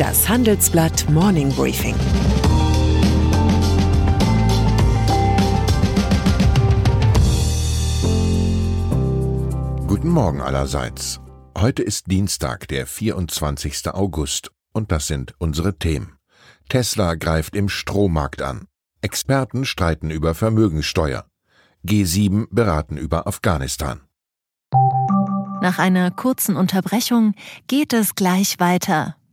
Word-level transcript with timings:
Das 0.00 0.26
Handelsblatt 0.26 1.10
Morning 1.10 1.52
Briefing. 1.52 1.94
Guten 9.86 10.08
Morgen 10.08 10.40
allerseits. 10.40 11.20
Heute 11.54 11.82
ist 11.82 12.10
Dienstag, 12.10 12.66
der 12.68 12.86
24. 12.86 13.90
August, 13.92 14.50
und 14.72 14.90
das 14.90 15.06
sind 15.06 15.34
unsere 15.36 15.76
Themen. 15.76 16.16
Tesla 16.70 17.14
greift 17.16 17.54
im 17.54 17.68
Strommarkt 17.68 18.40
an. 18.40 18.68
Experten 19.02 19.66
streiten 19.66 20.10
über 20.10 20.34
Vermögenssteuer. 20.34 21.26
G7 21.84 22.46
beraten 22.50 22.96
über 22.96 23.26
Afghanistan. 23.26 24.00
Nach 25.60 25.78
einer 25.78 26.10
kurzen 26.10 26.56
Unterbrechung 26.56 27.34
geht 27.66 27.92
es 27.92 28.14
gleich 28.14 28.58
weiter. 28.60 29.16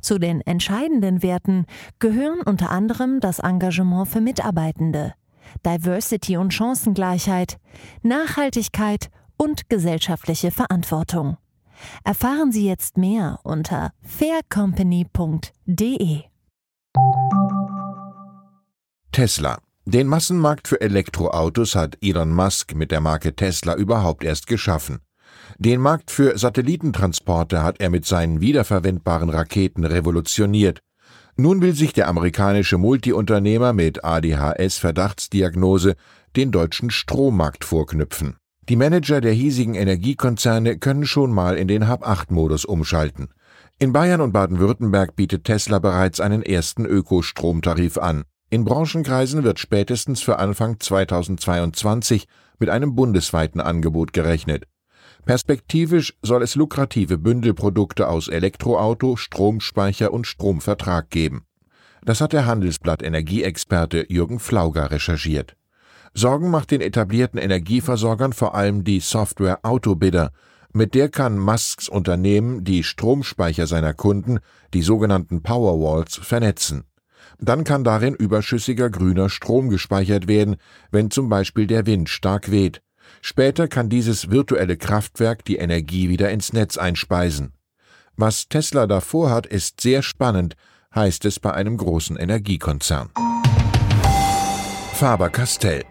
Zu 0.00 0.18
den 0.18 0.40
entscheidenden 0.40 1.22
Werten 1.22 1.66
gehören 1.98 2.40
unter 2.40 2.70
anderem 2.70 3.20
das 3.20 3.38
Engagement 3.38 4.08
für 4.08 4.20
Mitarbeitende, 4.20 5.14
Diversity 5.64 6.36
und 6.36 6.52
Chancengleichheit, 6.52 7.58
Nachhaltigkeit 8.02 9.10
und 9.36 9.68
gesellschaftliche 9.68 10.50
Verantwortung. 10.50 11.36
Erfahren 12.04 12.52
Sie 12.52 12.66
jetzt 12.66 12.96
mehr 12.96 13.40
unter 13.44 13.92
faircompany.de. 14.02 16.22
Tesla. 19.12 19.58
Den 19.84 20.06
Massenmarkt 20.06 20.68
für 20.68 20.80
Elektroautos 20.82 21.74
hat 21.74 21.96
Elon 22.02 22.32
Musk 22.32 22.74
mit 22.74 22.90
der 22.90 23.00
Marke 23.00 23.34
Tesla 23.34 23.74
überhaupt 23.74 24.22
erst 24.22 24.46
geschaffen. 24.46 25.00
Den 25.58 25.80
Markt 25.80 26.10
für 26.10 26.38
Satellitentransporte 26.38 27.62
hat 27.62 27.80
er 27.80 27.90
mit 27.90 28.04
seinen 28.06 28.40
wiederverwendbaren 28.40 29.30
Raketen 29.30 29.84
revolutioniert. 29.84 30.80
Nun 31.36 31.62
will 31.62 31.74
sich 31.74 31.92
der 31.92 32.08
amerikanische 32.08 32.78
Multiunternehmer 32.78 33.72
mit 33.72 34.04
ADHS-Verdachtsdiagnose 34.04 35.94
den 36.36 36.50
deutschen 36.50 36.90
Strommarkt 36.90 37.64
vorknüpfen. 37.64 38.36
Die 38.68 38.76
Manager 38.76 39.20
der 39.20 39.32
hiesigen 39.32 39.74
Energiekonzerne 39.74 40.78
können 40.78 41.06
schon 41.06 41.32
mal 41.32 41.56
in 41.56 41.68
den 41.68 41.88
Hab-8-Modus 41.88 42.64
umschalten. 42.64 43.28
In 43.78 43.92
Bayern 43.92 44.20
und 44.20 44.32
Baden-Württemberg 44.32 45.16
bietet 45.16 45.44
Tesla 45.44 45.78
bereits 45.78 46.20
einen 46.20 46.42
ersten 46.42 46.84
Ökostromtarif 46.84 47.96
an. 47.96 48.24
In 48.50 48.64
Branchenkreisen 48.64 49.44
wird 49.44 49.58
spätestens 49.58 50.20
für 50.20 50.38
Anfang 50.38 50.80
2022 50.80 52.26
mit 52.58 52.68
einem 52.68 52.94
bundesweiten 52.94 53.60
Angebot 53.60 54.12
gerechnet. 54.12 54.64
Perspektivisch 55.28 56.14
soll 56.22 56.42
es 56.42 56.54
lukrative 56.54 57.18
Bündelprodukte 57.18 58.08
aus 58.08 58.28
Elektroauto, 58.28 59.16
Stromspeicher 59.16 60.10
und 60.10 60.26
Stromvertrag 60.26 61.10
geben. 61.10 61.44
Das 62.02 62.22
hat 62.22 62.32
der 62.32 62.46
Handelsblatt 62.46 63.02
Energieexperte 63.02 64.06
Jürgen 64.08 64.38
Flauger 64.38 64.90
recherchiert. 64.90 65.54
Sorgen 66.14 66.50
macht 66.50 66.70
den 66.70 66.80
etablierten 66.80 67.38
Energieversorgern 67.38 68.32
vor 68.32 68.54
allem 68.54 68.84
die 68.84 69.00
Software 69.00 69.58
Autobidder. 69.64 70.32
Mit 70.72 70.94
der 70.94 71.10
kann 71.10 71.38
Musks 71.38 71.90
Unternehmen 71.90 72.64
die 72.64 72.82
Stromspeicher 72.82 73.66
seiner 73.66 73.92
Kunden, 73.92 74.38
die 74.72 74.80
sogenannten 74.80 75.42
Powerwalls, 75.42 76.16
vernetzen. 76.16 76.84
Dann 77.38 77.64
kann 77.64 77.84
darin 77.84 78.14
überschüssiger 78.14 78.88
grüner 78.88 79.28
Strom 79.28 79.68
gespeichert 79.68 80.26
werden, 80.26 80.56
wenn 80.90 81.10
zum 81.10 81.28
Beispiel 81.28 81.66
der 81.66 81.84
Wind 81.84 82.08
stark 82.08 82.50
weht. 82.50 82.80
Später 83.20 83.68
kann 83.68 83.88
dieses 83.88 84.30
virtuelle 84.30 84.76
Kraftwerk 84.76 85.44
die 85.44 85.56
Energie 85.56 86.08
wieder 86.08 86.30
ins 86.30 86.52
Netz 86.52 86.78
einspeisen. 86.78 87.52
Was 88.16 88.48
Tesla 88.48 88.86
davor 88.86 89.30
hat, 89.30 89.46
ist 89.46 89.80
sehr 89.80 90.02
spannend, 90.02 90.56
heißt 90.94 91.24
es 91.24 91.38
bei 91.40 91.52
einem 91.52 91.76
großen 91.76 92.16
Energiekonzern. 92.16 93.10
Faber-Castell. 94.94 95.84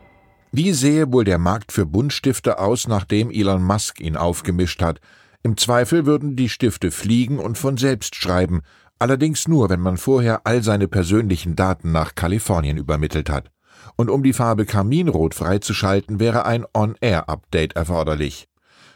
Wie 0.51 0.73
sähe 0.73 1.11
wohl 1.11 1.23
der 1.23 1.37
Markt 1.37 1.71
für 1.71 1.85
Buntstifte 1.85 2.59
aus, 2.59 2.87
nachdem 2.87 3.31
Elon 3.31 3.63
Musk 3.63 3.99
ihn 3.99 4.17
aufgemischt 4.17 4.81
hat? 4.81 4.99
Im 5.43 5.55
Zweifel 5.55 6.05
würden 6.05 6.35
die 6.35 6.49
Stifte 6.49 6.91
fliegen 6.91 7.39
und 7.39 7.57
von 7.57 7.77
selbst 7.77 8.15
schreiben, 8.15 8.61
allerdings 8.99 9.47
nur, 9.47 9.69
wenn 9.69 9.79
man 9.79 9.97
vorher 9.97 10.41
all 10.45 10.63
seine 10.63 10.87
persönlichen 10.87 11.55
Daten 11.55 11.91
nach 11.91 12.15
Kalifornien 12.15 12.77
übermittelt 12.77 13.29
hat 13.29 13.51
und 13.95 14.09
um 14.09 14.23
die 14.23 14.33
Farbe 14.33 14.65
Kaminrot 14.65 15.33
freizuschalten, 15.33 16.19
wäre 16.19 16.45
ein 16.45 16.65
On-Air-Update 16.73 17.75
erforderlich. 17.75 18.47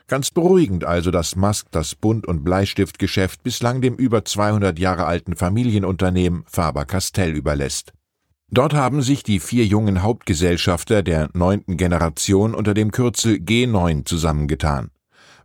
Ganz 0.08 0.30
beruhigend 0.30 0.84
also, 0.84 1.10
dass 1.10 1.36
Musk 1.36 1.68
das 1.72 1.96
Bunt- 1.96 2.28
und 2.28 2.44
Bleistiftgeschäft 2.44 3.44
bislang 3.44 3.82
dem 3.82 3.96
über 3.96 4.26
200 4.26 4.78
Jahre 4.78 5.06
alten 5.06 5.36
Familienunternehmen 5.36 6.44
Faber-Castell 6.48 7.32
überlässt. 7.32 7.94
Dort 8.50 8.74
haben 8.74 9.02
sich 9.02 9.24
die 9.24 9.40
vier 9.40 9.66
jungen 9.66 10.02
Hauptgesellschafter 10.02 11.04
der 11.04 11.30
neunten 11.34 11.78
Generation 11.78 12.54
unter 12.54 12.74
dem 12.74 12.92
Kürzel 12.92 13.36
G9 13.36 14.04
zusammengetan. 14.04 14.92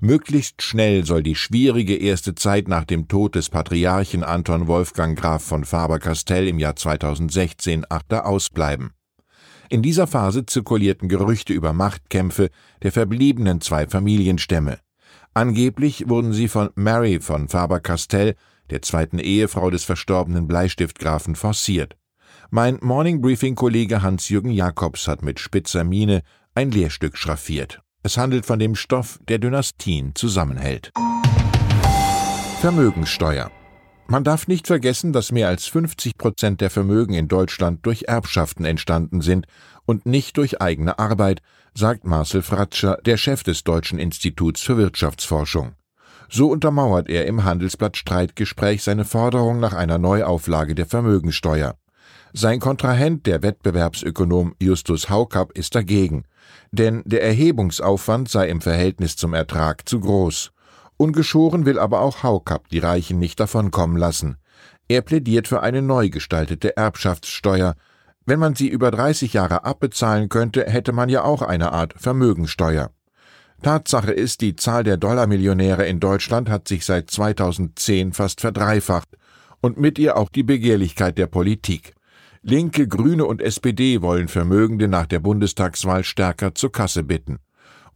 Möglichst 0.00 0.60
schnell 0.60 1.06
soll 1.06 1.22
die 1.22 1.36
schwierige 1.36 1.94
erste 1.94 2.34
Zeit 2.34 2.66
nach 2.66 2.84
dem 2.84 3.06
Tod 3.06 3.36
des 3.36 3.48
Patriarchen 3.48 4.24
Anton 4.24 4.66
Wolfgang 4.66 5.16
Graf 5.16 5.44
von 5.44 5.64
Faber-Castell 5.64 6.48
im 6.48 6.58
Jahr 6.58 6.74
2016 6.74 7.86
achter 7.88 8.26
ausbleiben. 8.26 8.96
In 9.69 9.82
dieser 9.82 10.06
Phase 10.06 10.47
zirkulierten 10.47 11.09
Gerüchte 11.09 11.53
über 11.53 11.72
Machtkämpfe 11.72 12.50
der 12.82 12.93
verbliebenen 12.93 13.60
zwei 13.60 13.87
Familienstämme. 13.87 14.78
Angeblich 15.34 16.09
wurden 16.09 16.32
sie 16.32 16.49
von 16.49 16.71
Mary 16.75 17.21
von 17.21 17.49
Faber-Castell, 17.49 18.34
der 18.71 18.82
zweiten 18.82 19.19
Ehefrau 19.19 19.71
des 19.71 19.84
verstorbenen 19.84 20.47
Bleistiftgrafen, 20.47 21.37
forciert. 21.37 21.97
Mein 22.50 22.78
Morning 22.81 23.21
Briefing-Kollege 23.21 24.03
Hans-Jürgen 24.03 24.50
Jakobs 24.50 25.09
hat 25.09 25.22
mit 25.22 25.41
spitzer 25.41 25.84
Miene 25.84 26.22
ein 26.54 26.71
Lehrstück 26.71 27.16
schraffiert. 27.16 27.81
Es 28.03 28.16
handelt 28.16 28.47
von 28.47 28.59
dem 28.59 28.77
Stoff, 28.77 29.19
der 29.28 29.38
Dynastien 29.38 30.15
zusammenhält. 30.15 30.93
Vermögenssteuer. 32.60 33.50
Man 34.09 34.22
darf 34.22 34.47
nicht 34.47 34.69
vergessen, 34.69 35.12
dass 35.12 35.33
mehr 35.33 35.49
als 35.49 35.67
50 35.67 36.17
Prozent 36.17 36.61
der 36.61 36.71
Vermögen 36.71 37.15
in 37.15 37.27
Deutschland 37.27 37.84
durch 37.84 38.05
Erbschaften 38.05 38.65
entstanden 38.65 39.21
sind 39.21 39.47
und 39.84 40.06
nicht 40.06 40.37
durch 40.37 40.61
eigene 40.61 41.00
Arbeit, 41.00 41.43
sagt 41.75 42.05
Marcel 42.05 42.43
Fratscher, 42.43 42.99
der 43.05 43.16
Chef 43.16 43.43
des 43.43 43.65
Deutschen 43.65 43.99
Instituts 43.99 44.62
für 44.62 44.77
Wirtschaftsforschung. 44.77 45.72
So 46.28 46.49
untermauert 46.50 47.09
er 47.09 47.27
im 47.27 47.43
Handelsblatt 47.43 47.97
Streitgespräch 47.97 48.84
seine 48.84 49.05
Forderung 49.05 49.59
nach 49.59 49.72
einer 49.72 49.99
Neuauflage 49.99 50.77
der 50.77 50.87
Vermögensteuer. 50.87 51.77
Sein 52.33 52.61
Kontrahent, 52.61 53.27
der 53.27 53.43
Wettbewerbsökonom 53.43 54.55
Justus 54.61 55.11
Haukapp, 55.11 55.53
ist 55.53 55.75
dagegen, 55.75 56.25
denn 56.71 57.03
der 57.06 57.25
Erhebungsaufwand 57.25 58.28
sei 58.28 58.49
im 58.49 58.61
Verhältnis 58.61 59.16
zum 59.16 59.34
Ertrag 59.34 59.89
zu 59.89 59.99
groß. 59.99 60.53
Ungeschoren 60.99 61.67
will 61.67 61.79
aber 61.79 62.01
auch 62.01 62.23
Haukapp 62.23 62.69
die 62.69 62.79
Reichen 62.79 63.19
nicht 63.19 63.39
davonkommen 63.39 63.99
lassen. 63.99 64.39
Er 64.89 65.03
plädiert 65.03 65.47
für 65.47 65.62
eine 65.62 65.83
neu 65.83 66.09
gestaltete 66.09 66.77
Erbschaftssteuer. 66.77 67.75
Wenn 68.25 68.39
man 68.39 68.54
sie 68.54 68.69
über 68.69 68.91
30 68.91 69.34
Jahre 69.34 69.65
abbezahlen 69.65 70.28
könnte, 70.28 70.65
hätte 70.65 70.93
man 70.93 71.09
ja 71.09 71.22
auch 71.22 71.43
eine 71.43 71.72
Art 71.72 71.95
Vermögensteuer. 71.98 72.91
Tatsache 73.63 74.13
ist, 74.13 74.41
die 74.41 74.57
Zahl 74.57 74.84
der 74.84 74.97
Dollarmillionäre 74.97 75.87
in 75.87 76.01
Deutschland 76.01 76.48
hat 76.48 76.69
sich 76.69 76.84
seit 76.84 77.10
2010 77.10 78.13
fast 78.13 78.41
verdreifacht 78.41 79.09
und 79.60 79.78
mit 79.78 79.99
ihr 79.99 80.16
auch 80.16 80.28
die 80.28 80.42
Begehrlichkeit 80.42 81.19
der 81.19 81.27
Politik. 81.27 81.95
Linke, 82.42 82.87
Grüne 82.87 83.25
und 83.25 83.42
SPD 83.42 84.03
wollen 84.03 84.28
Vermögende 84.28 84.89
nach 84.89 85.07
der 85.07 85.21
Bundestagswahl 85.21 86.04
stärker 86.04 86.54
zur 86.54 86.71
Kasse 86.71 87.03
bitten 87.03 87.39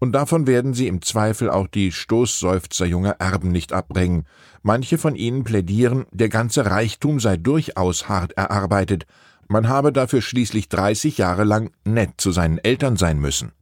und 0.00 0.12
davon 0.12 0.48
werden 0.48 0.74
sie 0.74 0.88
im 0.88 1.02
Zweifel 1.02 1.50
auch 1.50 1.68
die 1.68 1.92
Stoßseufzer 1.92 2.86
junger 2.86 3.16
Erben 3.20 3.52
nicht 3.52 3.72
abbringen. 3.72 4.26
Manche 4.62 4.98
von 4.98 5.14
ihnen 5.14 5.44
plädieren, 5.44 6.06
der 6.10 6.28
ganze 6.28 6.66
Reichtum 6.66 7.20
sei 7.20 7.36
durchaus 7.36 8.08
hart 8.08 8.32
erarbeitet, 8.32 9.06
man 9.46 9.68
habe 9.68 9.92
dafür 9.92 10.22
schließlich 10.22 10.68
30 10.68 11.18
Jahre 11.18 11.44
lang 11.44 11.72
nett 11.84 12.12
zu 12.18 12.30
seinen 12.30 12.58
Eltern 12.58 12.96
sein 12.96 13.18
müssen. 13.18 13.52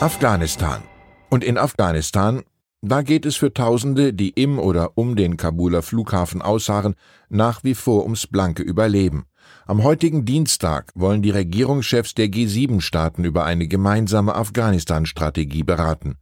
Afghanistan. 0.00 0.82
Und 1.30 1.44
in 1.44 1.58
Afghanistan 1.58 2.42
Da 2.80 3.00
geht 3.00 3.24
es 3.24 3.36
für 3.36 3.52
Tausende, 3.52 4.12
die 4.12 4.28
im 4.28 4.58
oder 4.58 4.92
um 4.96 5.16
den 5.16 5.38
Kabuler 5.38 5.80
Flughafen 5.80 6.42
ausharren, 6.42 6.94
nach 7.30 7.64
wie 7.64 7.74
vor 7.74 8.02
ums 8.02 8.26
blanke 8.26 8.62
Überleben. 8.62 9.24
Am 9.66 9.82
heutigen 9.82 10.24
Dienstag 10.24 10.90
wollen 10.94 11.22
die 11.22 11.30
Regierungschefs 11.30 12.14
der 12.14 12.26
G7-Staaten 12.26 13.24
über 13.24 13.44
eine 13.44 13.66
gemeinsame 13.66 14.34
Afghanistan-Strategie 14.34 15.62
beraten. 15.62 16.16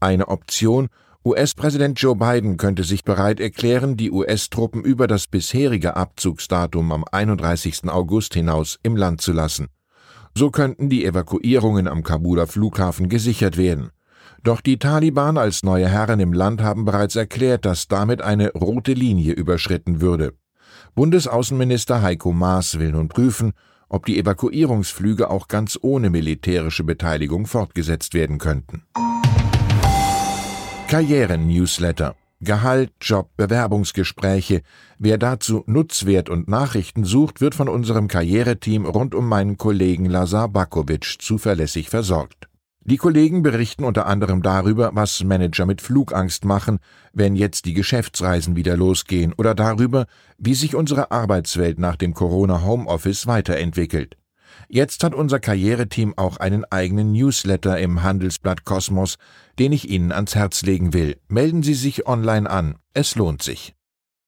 Eine 0.00 0.28
Option, 0.28 0.88
US-Präsident 1.24 2.00
Joe 2.00 2.14
Biden 2.14 2.56
könnte 2.56 2.84
sich 2.84 3.02
bereit 3.02 3.40
erklären, 3.40 3.96
die 3.96 4.12
US-Truppen 4.12 4.82
über 4.84 5.06
das 5.08 5.26
bisherige 5.26 5.96
Abzugsdatum 5.96 6.92
am 6.92 7.04
31. 7.10 7.88
August 7.88 8.34
hinaus 8.34 8.78
im 8.82 8.96
Land 8.96 9.20
zu 9.20 9.32
lassen. 9.32 9.66
So 10.36 10.50
könnten 10.50 10.88
die 10.88 11.04
Evakuierungen 11.04 11.88
am 11.88 12.02
Kabuler 12.02 12.46
Flughafen 12.46 13.08
gesichert 13.08 13.56
werden. 13.56 13.90
Doch 14.42 14.60
die 14.60 14.78
Taliban 14.78 15.38
als 15.38 15.64
neue 15.64 15.88
Herren 15.88 16.20
im 16.20 16.32
Land 16.32 16.62
haben 16.62 16.84
bereits 16.84 17.16
erklärt, 17.16 17.64
dass 17.64 17.88
damit 17.88 18.22
eine 18.22 18.52
rote 18.52 18.92
Linie 18.92 19.32
überschritten 19.32 20.00
würde. 20.00 20.34
Bundesaußenminister 20.96 22.00
Heiko 22.00 22.32
Maas 22.32 22.78
will 22.78 22.92
nun 22.92 23.08
prüfen, 23.08 23.52
ob 23.90 24.06
die 24.06 24.18
Evakuierungsflüge 24.18 25.28
auch 25.28 25.46
ganz 25.46 25.78
ohne 25.82 26.08
militärische 26.08 26.84
Beteiligung 26.84 27.46
fortgesetzt 27.46 28.14
werden 28.14 28.38
könnten. 28.38 28.82
Karrieren-Newsletter 30.88 32.16
Gehalt, 32.40 32.92
Job, 33.00 33.30
Bewerbungsgespräche. 33.36 34.62
Wer 34.98 35.18
dazu 35.18 35.64
Nutzwert 35.66 36.30
und 36.30 36.48
Nachrichten 36.48 37.04
sucht, 37.04 37.42
wird 37.42 37.54
von 37.54 37.68
unserem 37.68 38.08
Karriereteam 38.08 38.86
rund 38.86 39.14
um 39.14 39.28
meinen 39.28 39.58
Kollegen 39.58 40.06
Lazar 40.06 40.48
Bakovic 40.48 41.16
zuverlässig 41.18 41.90
versorgt. 41.90 42.48
Die 42.88 42.98
Kollegen 42.98 43.42
berichten 43.42 43.82
unter 43.82 44.06
anderem 44.06 44.42
darüber, 44.42 44.92
was 44.94 45.24
Manager 45.24 45.66
mit 45.66 45.80
Flugangst 45.80 46.44
machen, 46.44 46.78
wenn 47.12 47.34
jetzt 47.34 47.64
die 47.64 47.74
Geschäftsreisen 47.74 48.54
wieder 48.54 48.76
losgehen, 48.76 49.32
oder 49.36 49.56
darüber, 49.56 50.06
wie 50.38 50.54
sich 50.54 50.76
unsere 50.76 51.10
Arbeitswelt 51.10 51.80
nach 51.80 51.96
dem 51.96 52.14
Corona 52.14 52.62
Homeoffice 52.62 53.26
weiterentwickelt. 53.26 54.16
Jetzt 54.68 55.02
hat 55.02 55.16
unser 55.16 55.40
Karriereteam 55.40 56.14
auch 56.16 56.36
einen 56.36 56.64
eigenen 56.64 57.10
Newsletter 57.10 57.76
im 57.76 58.04
Handelsblatt 58.04 58.64
Kosmos, 58.64 59.16
den 59.58 59.72
ich 59.72 59.90
Ihnen 59.90 60.12
ans 60.12 60.36
Herz 60.36 60.62
legen 60.62 60.92
will. 60.92 61.16
Melden 61.26 61.64
Sie 61.64 61.74
sich 61.74 62.06
online 62.06 62.48
an. 62.48 62.76
Es 62.94 63.16
lohnt 63.16 63.42
sich. 63.42 63.74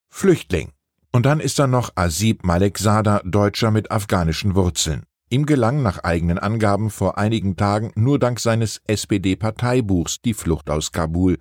Flüchtling. 0.09 0.73
Und 1.13 1.27
dann 1.27 1.39
ist 1.39 1.61
da 1.61 1.69
noch 1.69 1.93
Asib 1.95 2.45
Malekzada, 2.45 3.23
Deutscher 3.25 3.71
mit 3.71 3.93
afghanischen 3.93 4.57
Wurzeln. 4.57 5.05
Ihm 5.31 5.45
gelang 5.45 5.83
nach 5.83 6.05
eigenen 6.05 6.39
Angaben 6.39 6.89
vor 6.89 7.19
einigen 7.19 7.57
Tagen 7.57 7.93
nur 7.97 8.19
dank 8.19 8.41
seines 8.41 8.81
SPD-Parteibuchs 8.87 10.23
die 10.23 10.33
Flucht 10.33 10.71
aus 10.71 10.91
Kabul. 10.91 11.37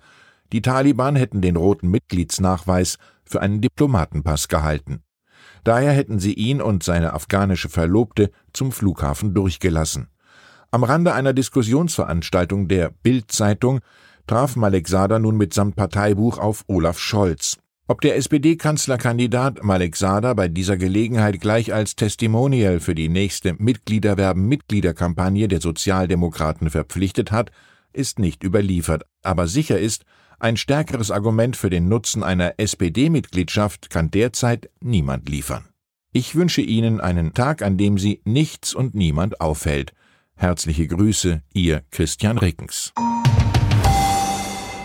Die 0.52 0.60
Taliban 0.60 1.16
hätten 1.16 1.40
den 1.40 1.56
roten 1.56 1.88
Mitgliedsnachweis 1.90 2.98
für 3.24 3.40
einen 3.40 3.62
Diplomatenpass 3.62 4.48
gehalten. 4.48 5.02
Daher 5.64 5.92
hätten 5.92 6.18
sie 6.18 6.34
ihn 6.34 6.60
und 6.60 6.82
seine 6.82 7.14
afghanische 7.14 7.70
Verlobte 7.70 8.30
zum 8.52 8.72
Flughafen 8.72 9.32
durchgelassen. 9.32 10.08
Am 10.70 10.84
Rande 10.84 11.14
einer 11.14 11.32
Diskussionsveranstaltung 11.32 12.68
der 12.68 12.90
Bild-Zeitung 12.90 13.80
traf 14.26 14.54
Malek 14.56 14.86
Sada 14.86 15.18
nun 15.18 15.38
mitsamt 15.38 15.76
Parteibuch 15.76 16.36
auf 16.36 16.64
Olaf 16.68 16.98
Scholz. 16.98 17.56
Ob 17.90 18.02
der 18.02 18.16
SPD-Kanzlerkandidat 18.16 19.64
Malek 19.64 19.96
Sada 19.96 20.34
bei 20.34 20.48
dieser 20.48 20.76
Gelegenheit 20.76 21.40
gleich 21.40 21.72
als 21.72 21.96
Testimonial 21.96 22.80
für 22.80 22.94
die 22.94 23.08
nächste 23.08 23.54
Mitgliederwerben-Mitgliederkampagne 23.54 25.48
der 25.48 25.62
Sozialdemokraten 25.62 26.68
verpflichtet 26.68 27.32
hat, 27.32 27.50
ist 27.94 28.18
nicht 28.18 28.44
überliefert. 28.44 29.04
Aber 29.22 29.46
sicher 29.46 29.78
ist, 29.78 30.04
ein 30.38 30.58
stärkeres 30.58 31.10
Argument 31.10 31.56
für 31.56 31.70
den 31.70 31.88
Nutzen 31.88 32.22
einer 32.22 32.58
SPD-Mitgliedschaft 32.58 33.88
kann 33.88 34.10
derzeit 34.10 34.68
niemand 34.80 35.26
liefern. 35.30 35.64
Ich 36.12 36.34
wünsche 36.34 36.60
Ihnen 36.60 37.00
einen 37.00 37.32
Tag, 37.32 37.62
an 37.62 37.78
dem 37.78 37.96
Sie 37.96 38.20
nichts 38.24 38.74
und 38.74 38.94
niemand 38.94 39.40
auffällt. 39.40 39.94
Herzliche 40.34 40.86
Grüße, 40.86 41.40
Ihr 41.54 41.82
Christian 41.90 42.36
Rickens. 42.36 42.92